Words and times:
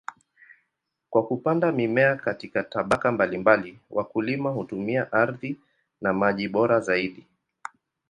Kwa 1.09 1.27
kupanda 1.27 1.71
mimea 1.71 2.15
katika 2.15 2.63
tabaka 2.63 3.11
mbalimbali, 3.11 3.79
wakulima 3.89 4.49
hutumia 4.49 5.11
ardhi 5.11 5.59
na 6.01 6.13
maji 6.13 6.47
bora 6.47 6.79
zaidi. 6.79 7.25